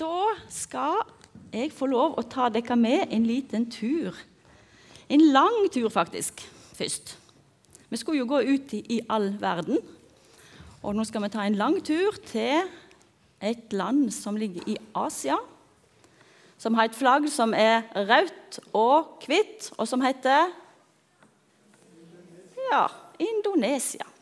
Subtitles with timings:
[0.00, 1.04] Da skal
[1.54, 4.16] jeg få lov å ta dere med en liten tur.
[5.06, 6.42] En lang tur, faktisk,
[6.74, 7.14] først.
[7.90, 9.78] Vi skulle jo gå ut i, all verden.
[10.82, 12.66] Og nå skal vi ta en lang tur til
[13.44, 15.36] et land som ligger i Asia.
[16.58, 20.50] Som har et flagg som er rødt og hvitt, og som heter
[22.72, 22.88] Ja,
[23.20, 24.13] Indonesia.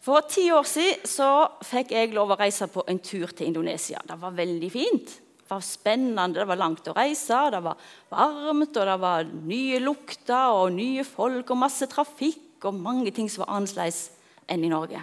[0.00, 1.28] For ti år siden så
[1.66, 4.00] fikk jeg lov å reise på en tur til Indonesia.
[4.00, 5.12] Det var veldig fint.
[5.36, 7.76] Det var spennende, det var langt å reise, det var
[8.08, 13.28] varmt, og det var nye lukter og nye folk og masse trafikk og mange ting
[13.28, 14.06] som var annerledes
[14.48, 15.02] enn i Norge.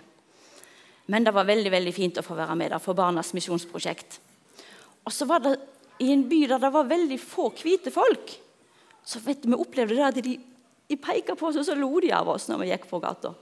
[1.11, 4.17] Men det var veldig veldig fint å få være med der for Barnas misjonsprosjekt.
[5.07, 5.55] Og så var det
[6.03, 8.33] i en by der det var veldig få hvite folk.
[9.07, 10.39] Så vet vi opplevde det at de,
[10.89, 13.35] de pekte på oss, og så lo de av oss når vi gikk på gata.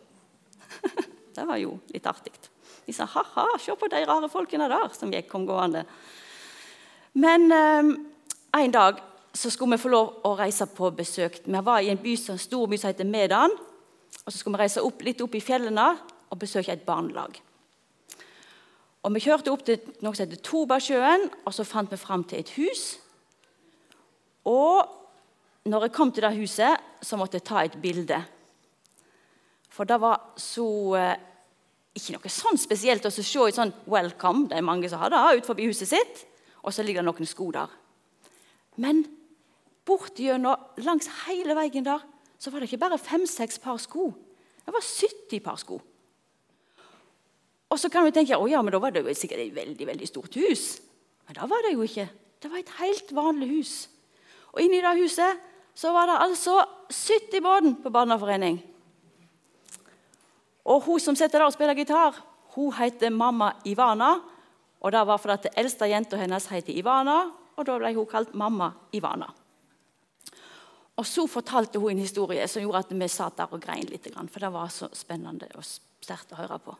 [1.35, 2.33] Det var jo litt artig.
[2.85, 5.83] De sa ha-ha, se på de rare folkene der som gikk kom gående.
[7.19, 7.91] Men eh,
[8.61, 9.01] en dag
[9.35, 11.41] så skulle vi få lov å reise på besøk.
[11.45, 13.55] Vi var i en by, en stor by som heter Medan.
[14.25, 15.89] Og så skulle vi reise opp, litt opp i fjellene
[16.31, 17.35] og besøke et barnelag.
[19.05, 22.41] Og Vi kjørte opp til noe som heter Tobasjøen, og så fant vi fram til
[22.41, 22.85] et hus.
[24.49, 24.87] Og
[25.69, 28.17] når jeg kom til det huset, så måtte jeg ta et bilde.
[29.75, 31.15] For det var så eh,
[31.95, 34.49] Ikke noe sånn spesielt å se et sånn 'welcome'.
[34.49, 36.25] Det er mange som har det ut forbi huset sitt.
[36.63, 37.71] Og så ligger det noen sko der.
[38.75, 39.05] Men
[39.87, 42.03] bortigjennom, langs hele veien der,
[42.37, 44.11] så var det ikke bare fem-seks par sko.
[44.65, 45.79] Det var 70 par sko.
[47.69, 49.87] Og så kan vi tenke å ja, men da var det jo sikkert et veldig
[49.87, 50.81] veldig stort hus.
[51.27, 52.09] Men da var det jo ikke.
[52.41, 53.73] Det var et helt vanlig hus.
[54.53, 55.41] Og inni det huset
[55.75, 56.59] så var det altså
[56.91, 58.59] 70 bånd på barneforening.
[60.65, 62.17] Og hun som sitter der og spiller gitar,
[62.55, 64.15] hun heter mamma Ivana.
[64.81, 67.17] Og det var fordi at eldste jenta hennes heter Ivana,
[67.55, 69.27] og da ble hun kalt mamma Ivana.
[70.95, 74.07] Og Så fortalte hun en historie som gjorde at vi satt der og grein litt.
[74.31, 76.75] For det var så spennende og sterkt å høre på.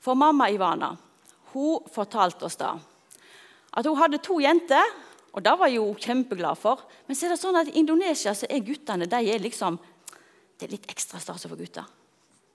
[0.00, 0.96] For mamma Ivana
[1.52, 2.76] hun fortalte oss da
[3.70, 4.84] at hun hadde to jenter.
[5.30, 6.80] Og det var hun kjempeglad for.
[7.06, 9.76] Men så er det sånn at i Indonesia så er guttene de er liksom,
[10.58, 11.86] det er litt ekstra stas for gutter.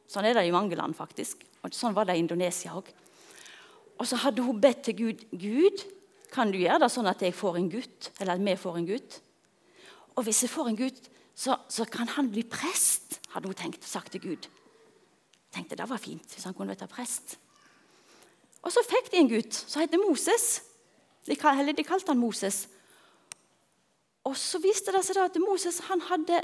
[0.09, 1.43] Sånn er det i mange land, faktisk.
[1.65, 2.89] Og Sånn var det i Indonesia òg.
[3.95, 5.85] Og så hadde hun bedt til Gud Gud,
[6.33, 8.89] kan du gjøre det sånn at jeg får en gutt, eller at vi får en
[8.89, 9.21] gutt?
[10.15, 13.87] Og hvis jeg får en gutt, så, så kan han bli prest, hadde hun tenkt,
[13.87, 14.47] sagt til Gud.
[15.55, 17.37] tenkte Det var fint hvis han kunne bli prest.
[18.63, 20.63] Og så fikk de en gutt som heter Moses.
[21.27, 22.65] De, eller de kalte han Moses.
[24.25, 26.41] Og så viste det seg da at Moses hadde,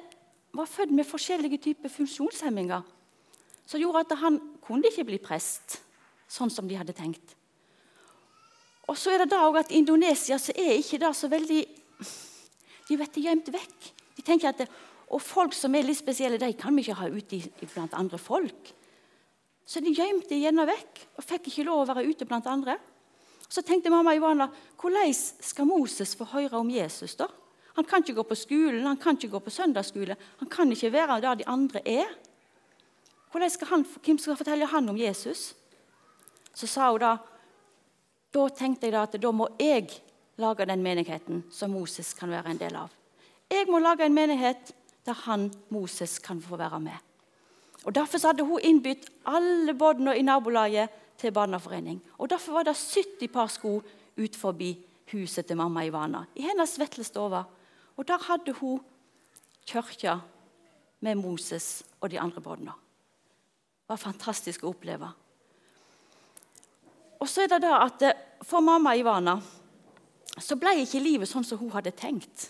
[0.53, 2.85] var født med forskjellige typer funksjonshemminger
[3.71, 5.79] som gjorde at han kunne ikke bli prest,
[6.27, 7.37] sånn som de hadde tenkt.
[8.91, 11.61] Og så er det da også at Indonesia så er ikke det så veldig
[12.89, 13.85] De vet det gjemt vekk.
[14.17, 14.65] De tenker at det,
[15.07, 17.39] Og folk som er litt spesielle, de kan vi ikke ha ute
[17.71, 18.71] blant andre folk.
[19.63, 22.77] Så de gjemte gjerne vekk og fikk ikke lov å være ute blant andre.
[23.47, 24.49] Så tenkte mamma Ivana
[24.79, 27.15] hvordan skal Moses få høre om Jesus?
[27.19, 27.29] da?
[27.77, 30.17] Han kan ikke gå på skolen, han kan ikke gå på søndagsskole.
[30.41, 32.11] Han kan ikke være der de andre er.
[33.31, 35.53] Skal han, hvem skal fortelle han om Jesus?
[36.53, 37.17] Så sa hun da
[38.31, 39.89] Da tenkte jeg da at da må jeg
[40.39, 42.91] lage den menigheten som Moses kan være en del av.
[43.51, 44.71] Jeg må lage en menighet
[45.05, 46.95] der han, Moses, kan få være med.
[47.83, 51.99] Og Derfor hadde hun innbydd alle båtene i nabolaget til barneforening.
[52.17, 53.81] Og Derfor var det 70 par sko
[54.17, 54.77] ut forbi
[55.11, 57.43] huset til mamma Ivana, i hennes vesle stove.
[57.97, 58.79] Og der hadde hun
[59.67, 60.19] kirka
[60.99, 62.71] med Moses og de andre båtene
[63.91, 65.09] var fantastisk å oppleve.
[67.21, 69.35] Og så er det da at eh, For mamma Ivana
[70.41, 72.47] så ble ikke livet sånn som hun hadde tenkt.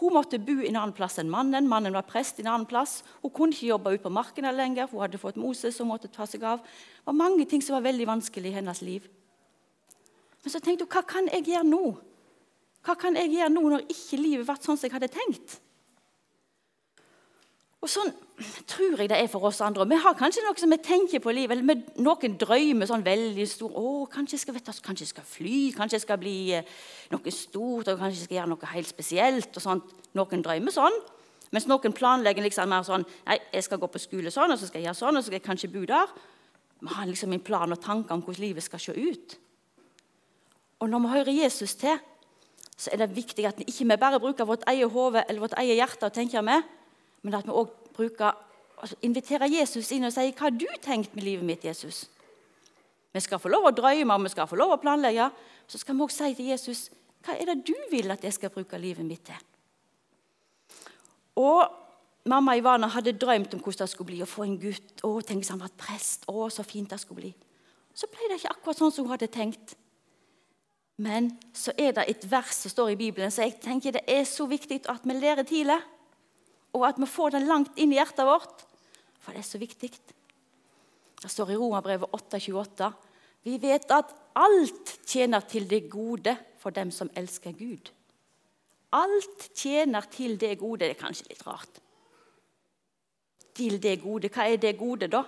[0.00, 1.68] Hun måtte bo en annen plass enn mannen.
[1.68, 3.02] Mannen var prest i en annen plass.
[3.22, 4.88] Hun kunne ikke jobbe ute på markene lenger.
[4.90, 6.62] Hun hadde fått Moses hun måtte ta seg av.
[6.64, 9.06] Det var mange ting som var veldig vanskelig i hennes liv.
[10.42, 11.84] Men så tenkte hun hva kan jeg gjøre nå?
[12.86, 15.58] Hva kan jeg gjøre nå når ikke livet ble sånn som jeg hadde tenkt?
[17.88, 18.10] Og Sånn
[18.68, 19.86] tror jeg det er for oss andre.
[19.88, 23.46] Vi har kanskje noe som vi tenker på i livet, eller noen drømmer sånn veldig
[23.48, 23.72] stor.
[23.72, 26.74] Å, kanskje jeg skal, du, kanskje jeg skal fly, kanskje jeg skal bli eh,
[27.14, 29.56] noe stort, og kanskje jeg skal gjøre noe helt spesielt.
[29.56, 29.96] og sånt.
[30.20, 31.00] Noen drømmer sånn.
[31.56, 34.68] Mens noen planlegger liksom mer sånn Nei, jeg skal gå på skole sånn, og så
[34.68, 36.12] skal jeg gjøre sånn, og så skal jeg kanskje bo der.
[36.84, 39.38] Vi har liksom en plan og tanker om hvordan livet skal se ut.
[40.84, 41.96] Og når vi hører Jesus til,
[42.78, 45.80] så er det viktig at vi ikke bare bruker vårt eget hode eller vårt eget
[45.80, 46.62] hjerte og tenker med,
[47.22, 48.22] men at vi òg
[48.78, 52.08] altså inviterer Jesus inn og sier 'Hva har du tenkt med livet mitt, Jesus?'
[53.12, 55.30] Vi skal få lov å drømme og vi skal få lov å planlegge.
[55.66, 56.90] Så skal vi også si til Jesus
[57.24, 59.34] hva er det du vil at jeg skal bruke livet mitt til.
[61.36, 61.66] Og
[62.28, 65.02] Mamma Ivana hadde drømt om hvordan det skulle bli å få en gutt.
[65.02, 66.28] Å, tenk hvis han var prest.
[66.28, 67.34] Å, så fint det skulle bli.
[67.94, 69.74] Så ble det ikke akkurat sånn som hun hadde tenkt.
[70.98, 74.24] Men så er det et vers som står i Bibelen, så jeg tenker det er
[74.26, 75.78] så viktig at vi lærer tidlig.
[76.76, 78.64] Og at vi får den langt inn i hjertet vårt.
[79.22, 79.90] For det er så viktig.
[81.18, 82.90] Det står i Romerbrevet 8,28.
[83.46, 87.90] Vi vet at alt tjener til det gode for dem som elsker Gud.
[88.92, 90.86] Alt tjener til det gode.
[90.86, 91.80] Det er kanskje litt rart.
[93.58, 94.30] Til det gode.
[94.32, 95.24] Hva er det gode, da?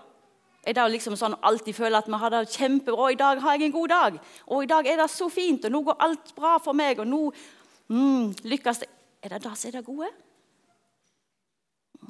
[0.60, 3.10] Er det liksom sånn alltid føler at vi har det kjempebra?
[3.10, 4.18] I dag har jeg en god dag.
[4.46, 7.08] Og i dag er det så fint, og nå går alt bra for meg, og
[7.08, 7.22] nå
[7.88, 8.90] mm, lykkes det.
[9.20, 10.10] Er det det som er det gode?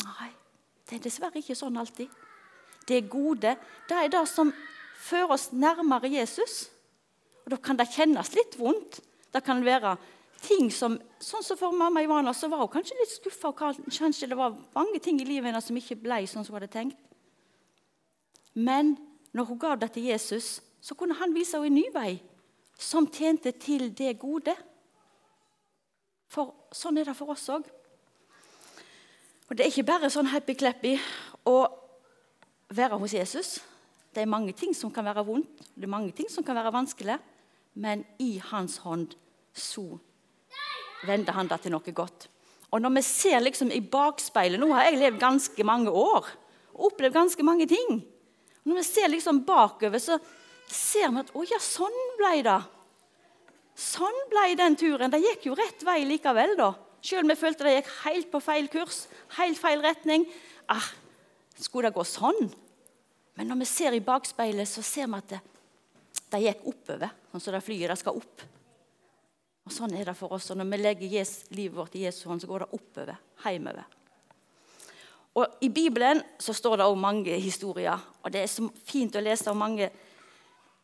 [0.05, 0.31] Nei,
[0.89, 2.11] det er dessverre ikke sånn alltid.
[2.89, 3.55] Det gode
[3.89, 4.53] det er det som
[5.01, 6.69] fører oss nærmere Jesus.
[7.45, 9.01] Og Da kan det kjennes litt vondt.
[9.33, 9.97] Det kan være
[10.43, 13.53] ting som Sånn som for mamma Ivana, så var hun kanskje litt skuffa.
[13.53, 16.73] Kanskje det var mange ting i livet hennes som ikke ble sånn som hun hadde
[16.73, 16.97] tenkt.
[18.55, 18.95] Men
[19.37, 22.23] når hun ga det til Jesus, så kunne han vise henne en ny vei
[22.81, 24.55] som tjente til det gode.
[26.33, 27.69] For sånn er det for oss òg.
[29.51, 30.93] Og Det er ikke bare sånn happy-clappy
[31.51, 31.57] å
[32.71, 33.49] være hos Jesus.
[34.15, 36.71] Det er mange ting som kan være vondt, det er mange ting som kan være
[36.71, 37.17] vanskelig.
[37.75, 39.17] Men i hans hånd
[39.51, 39.83] så
[41.07, 42.29] vender han det til noe godt.
[42.71, 46.29] Og når vi ser liksom i bakspeilet Nå har jeg levd ganske mange år
[46.77, 47.99] og opplevd ganske mange ting.
[48.63, 50.21] Når vi ser liksom bakover, så
[50.71, 52.61] ser vi at å ja, sånn ble det.
[53.75, 55.11] Sånn ble den turen.
[55.11, 56.71] Det gikk jo rett vei likevel, da.
[57.01, 59.05] Selv om jeg følte det gikk helt på feil kurs,
[59.39, 60.27] helt feil retning.
[60.69, 60.91] Ah,
[61.57, 62.51] skulle det gå sånn?
[63.39, 65.41] Men når vi ser i bakspeilet, så ser vi at det,
[66.31, 67.15] det gikk oppover.
[67.31, 68.45] Sånn som det flyet det skal opp.
[69.65, 70.51] Og Sånn er det for oss.
[70.53, 73.19] Og når vi legger livet vårt i Jesu hånd, så går det oppover.
[73.45, 73.97] Hjemover.
[75.39, 79.23] Og I Bibelen så står det også mange historier, og det er så fint å
[79.23, 79.87] lese om mange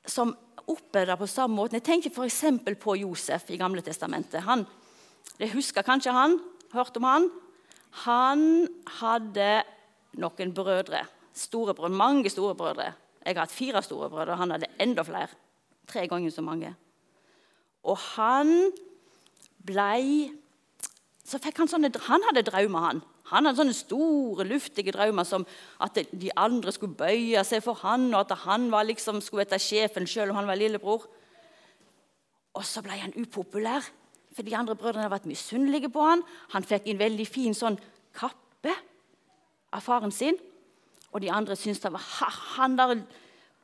[0.06, 0.30] som
[0.70, 1.80] opplever det på samme måte.
[1.80, 2.44] Jeg tenker f.eks.
[2.78, 4.44] på Josef i Gamle testamentet.
[4.46, 4.62] Han,
[5.38, 6.38] det husker kanskje han.
[6.72, 7.28] Hørt om han?
[8.06, 8.68] Han
[9.00, 9.64] hadde
[10.20, 11.04] noen brødre.
[11.36, 12.92] Storebrødre, mange storebrødre.
[13.26, 15.28] Jeg har hatt fire storebrødre, han hadde enda flere.
[15.86, 16.72] Tre ganger så mange.
[17.86, 18.72] Og han
[19.66, 20.30] blei
[21.26, 23.02] så fikk Han sånne, han hadde drømmer, han.
[23.32, 25.42] Han hadde sånne store, luftige drømmer som
[25.82, 30.06] at de andre skulle bøye seg for han, og at han liksom, skulle være sjefen
[30.06, 31.08] selv om han var lillebror.
[32.54, 33.82] Og så ble han upopulær,
[34.36, 36.22] for de andre brødrene hadde vært misunnelige på han.
[36.52, 37.78] Han fikk en veldig fin sånn
[38.16, 38.74] kappe
[39.72, 40.36] av faren sin,
[41.14, 42.04] og de andre syntes det var
[42.56, 42.98] han, der,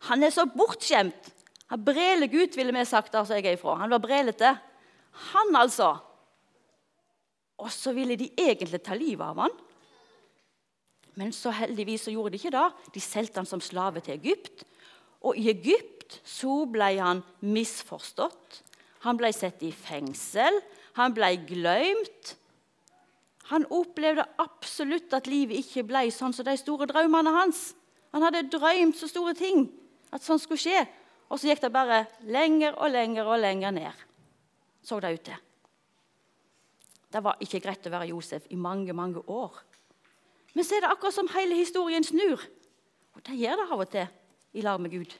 [0.08, 1.28] han er så bortskjemt.
[1.72, 3.76] Han breler Gud, ville vi sagt der som jeg er ifra.
[3.80, 4.54] Han var brelete.
[5.32, 5.92] Han, altså.
[7.60, 9.54] Og så ville de egentlig ta livet av han.
[11.20, 12.66] Men så heldigvis så gjorde de ikke det.
[12.94, 14.64] De solgte han som slave til Egypt.
[15.24, 18.62] Og i Egypt så ble han misforstått.
[19.02, 20.60] Han ble satt i fengsel.
[20.98, 22.34] Han ble glemt.
[23.50, 27.72] Han opplevde absolutt at livet ikke ble sånn som de store drømmene hans.
[28.12, 29.66] Han hadde drømt så store ting
[30.12, 30.84] at sånn skulle skje.
[31.32, 34.06] Og så gikk det bare lenger og lenger og lenger ned.
[34.84, 35.40] Så det ut til.
[37.12, 39.56] Det var ikke greit å være Josef i mange mange år.
[40.52, 42.40] Men så er det akkurat som hele historien snur.
[43.16, 44.06] Og det gjør det av og til
[44.56, 45.12] i lag med Gud.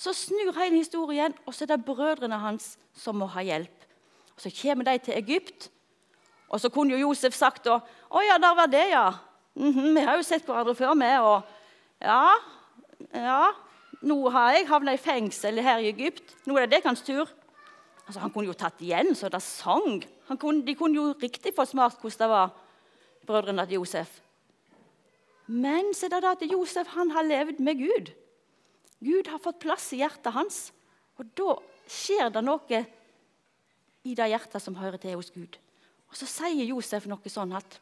[0.00, 3.84] Så snur hele historien, og så er det brødrene hans som må ha hjelp.
[4.34, 5.70] Og Så kommer de til Egypt,
[6.48, 7.80] og så kunne jo Josef sagt da,
[8.10, 9.12] 'Å ja, der var det, ja.
[9.54, 11.42] Mm -hmm, vi har jo sett hverandre før, vi.' Og
[12.00, 12.32] ja,
[13.14, 13.50] ja,
[14.02, 16.36] nå har jeg havna i fengsel her i Egypt.
[16.46, 17.28] Nå er det deres tur.
[18.06, 20.04] Altså, han kunne jo tatt igjen så det sang.
[20.38, 22.50] Kunne, de kunne jo riktig fått smakt hvordan det var,
[23.26, 24.20] brødrene til Josef.
[25.46, 28.12] Men så er det da at Josef han har levd med Gud.
[29.00, 30.70] Gud har fått plass i hjertet hans.
[31.20, 31.56] Og da
[31.90, 32.80] skjer det noe
[34.04, 35.56] i det hjertet som hører til hos Gud.
[36.10, 37.78] Og Så sier Josef noe sånn at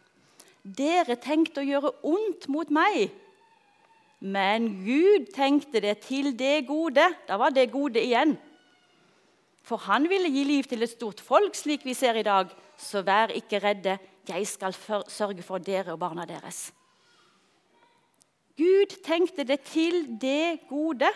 [0.62, 3.08] dere tenkte å gjøre ondt mot meg.
[4.18, 7.04] Men Gud tenkte det til det gode.
[7.28, 8.34] Da var det gode igjen.
[9.62, 12.50] For han ville gi liv til et stort folk, slik vi ser i dag.
[12.78, 13.98] Så vær ikke redde,
[14.28, 14.74] jeg skal
[15.08, 16.68] sørge for dere og barna deres.
[18.58, 21.10] Gud tenkte det til det gode.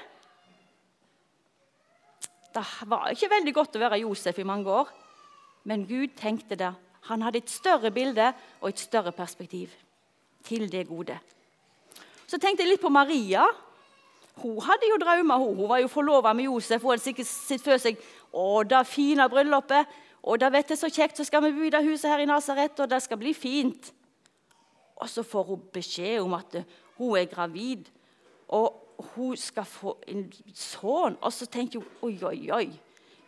[2.55, 4.91] Det var ikke veldig godt å være Josef i mange år,
[5.67, 6.71] men Gud tenkte det.
[7.09, 8.29] Han hadde et større bilde
[8.61, 9.73] og et større perspektiv
[10.47, 11.17] til det gode.
[12.27, 13.45] Så tenkte jeg litt på Maria.
[14.41, 15.43] Hun hadde jo drømmer.
[15.43, 16.83] Hun, hun var jo forlova med Josef.
[16.83, 17.99] Hun hadde sikkert sett for seg
[18.31, 19.99] å, det fine bryllupet.
[20.23, 22.29] Og da vet jeg så kjekt, så skal vi bo i det huset her i
[22.31, 23.91] Nasaret, og det skal bli fint.
[25.03, 26.61] Og så får hun beskjed om at
[26.99, 27.89] hun er gravid,
[28.49, 28.79] og
[29.15, 31.17] hun skal få en sønn.
[31.21, 32.67] Og så tenker hun oi, oi, oi.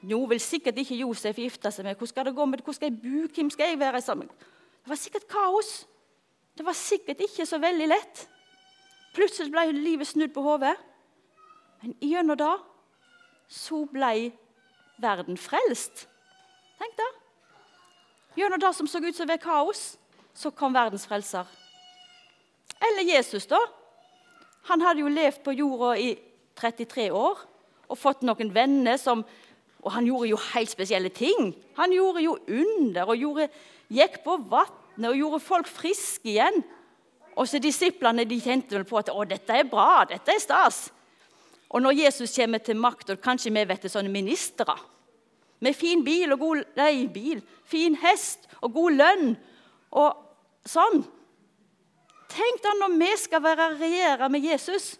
[0.05, 1.97] Nå vil sikkert ikke Josef gifte seg med.
[1.97, 3.25] Hvor skal det gå med Hvor skal jeg bo?
[3.35, 5.87] Hvem skal jeg være sammen Det var sikkert kaos.
[6.57, 8.29] Det var sikkert ikke så veldig lett.
[9.15, 10.75] Plutselig ble livet snudd på hodet.
[11.83, 12.55] Men gjennom det
[13.49, 14.33] så ble
[15.01, 16.07] verden frelst.
[16.79, 17.11] Tenk det.
[18.37, 19.97] Gjennom det som så ut som det var kaos,
[20.35, 21.47] så kom verdens frelser.
[22.85, 23.61] Eller Jesus, da.
[24.71, 26.15] Han hadde jo levd på jorda i
[26.59, 27.43] 33 år
[27.89, 29.25] og fått noen venner som
[29.85, 31.51] Og han gjorde jo helt spesielle ting.
[31.77, 33.51] Han gjorde jo under og gjorde,
[33.93, 36.63] gikk på vannet og gjorde folk friske igjen.
[37.37, 40.87] Og så Disiplene de kjente vel på at å, dette er bra, dette er stas.
[41.69, 44.73] Og når Jesus kommer til makt, og kanskje vi vet det, sånne ministre
[45.61, 49.31] med fin bil og god nei, bil, fin hest og god lønn
[50.01, 50.25] og
[50.69, 51.03] sånn
[52.35, 54.95] Tenk da når vi skal være regjere med Jesus.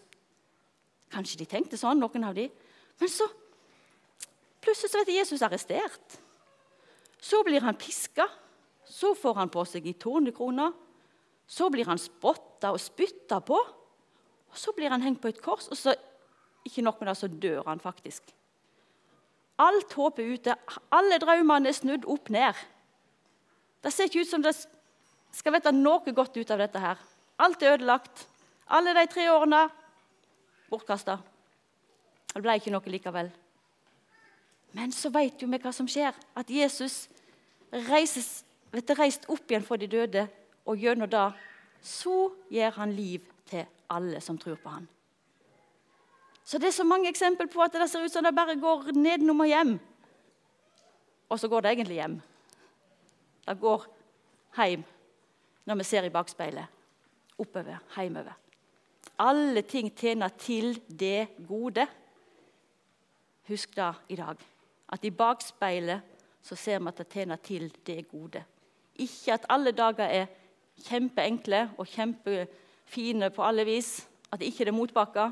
[1.11, 2.47] Kanskje de tenkte sånn, noen av de.
[3.01, 3.27] Men så
[4.63, 6.19] plutselig så blir Jesus arrestert.
[7.19, 8.27] Så blir han piska.
[8.85, 10.69] Så får han på seg i tornekrone.
[11.47, 13.57] Så blir han spotta og spytta på.
[13.59, 15.91] Og Så blir han hengt på et kors, og så
[16.65, 18.31] ikke nok med det, så dør han faktisk.
[19.59, 20.55] Alt håp er ute.
[20.95, 22.55] Alle drømmene er snudd opp ned.
[23.83, 24.55] Det ser ikke ut som det
[25.35, 27.03] skal vite noe godt ut av dette her.
[27.39, 28.27] Alt er ødelagt.
[28.67, 29.65] Alle de tre årene
[30.69, 31.17] bortkasta.
[32.33, 33.29] Det ble ikke noe likevel.
[34.75, 36.15] Men så vet jo vi hva som skjer.
[36.35, 37.05] At Jesus
[37.71, 40.25] reises, vet reist opp igjen for de døde,
[40.65, 41.27] og gjennom det
[41.85, 44.87] så gir han liv til alle som tror på han.
[46.45, 48.91] Så Det er så mange eksempler på at det ser ut som det bare går
[48.93, 49.79] nedenom og hjem.
[51.29, 52.21] Og så går det egentlig hjem.
[53.47, 53.87] Det går
[54.57, 54.83] hjem
[55.65, 56.74] når vi ser i bakspeilet
[57.37, 58.33] oppover, hjemover.
[59.19, 61.87] Alle ting tjener til det gode.
[63.47, 64.35] Husk det i dag.
[64.91, 66.01] At i bakspeilet
[66.43, 68.43] så ser vi at det tjener til det gode.
[68.95, 70.25] Ikke at alle dager er
[70.83, 74.07] kjempeenkle og kjempefine på alle vis.
[74.31, 75.31] At det ikke er motbakker,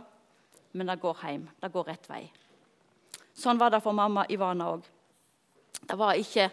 [0.73, 1.49] men det går hjem.
[1.61, 2.23] Det går rett vei.
[3.33, 4.83] Sånn var det for mamma Ivana òg.
[5.83, 6.49] Det,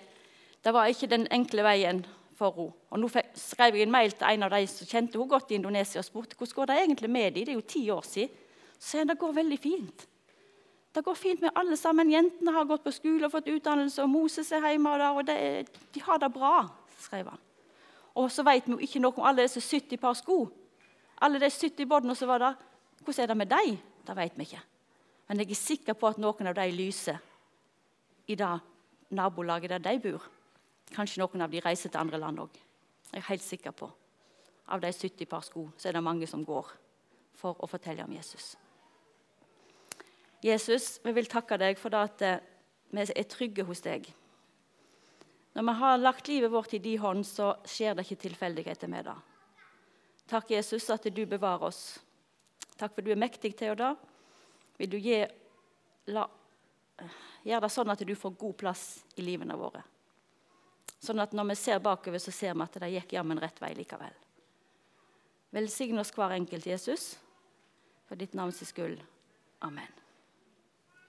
[0.65, 2.05] det var ikke den enkle veien
[2.41, 2.77] for henne.
[2.91, 5.59] Og Nå skrev jeg en mail til en av de som kjente henne godt i
[5.61, 7.45] Indonesia og spurte hvordan går det egentlig med dem.
[7.45, 8.47] Det er jo ti år siden.
[8.79, 10.07] Så sier han det går veldig fint.
[10.95, 12.11] Det går fint med alle sammen.
[12.11, 15.37] Jentene har gått på skole og fått utdannelse, og Moses er hjemme, og, og det,
[15.95, 16.65] de har det bra,
[16.99, 17.45] skrev han.
[18.19, 20.41] Og så vet vi jo ikke noe om alle disse 70 par sko.
[21.23, 22.59] Alle de 70 båtene som var der.
[23.05, 23.79] Hvordan er det med dem?
[24.07, 24.65] Det vet vi ikke.
[25.29, 27.21] Men jeg er sikker på at noen av dem lyser
[28.27, 28.51] i det
[29.15, 30.27] nabolaget der de bor.
[30.95, 32.57] Kanskje noen av de reiser til andre land òg.
[33.11, 33.91] Jeg er helt sikker på.
[34.71, 36.69] Av de 70 par sko så er det mange som går
[37.39, 38.55] for å fortelle om Jesus.
[40.45, 42.41] Jesus, vi vil takke deg for at eh,
[42.91, 44.07] vi er trygge hos deg.
[45.55, 49.11] Når vi har lagt livet vårt i din hånd, så skjer det ikke tilfeldigheter med
[49.11, 49.17] det.
[50.31, 51.99] Takk, Jesus, at du bevarer oss.
[52.79, 53.91] Takk for du er mektig til det.
[54.79, 54.99] Vil du
[56.15, 56.25] la,
[57.45, 58.85] gjøre det sånn at du får god plass
[59.19, 59.83] i livene våre.
[61.01, 63.73] Sånn at når vi ser bakover, så ser vi at det gikk jammen rett vei
[63.79, 64.17] likevel.
[65.57, 67.15] Velsign oss hver enkelt, Jesus,
[68.07, 69.01] for ditt navns skyld.
[69.67, 70.00] Amen.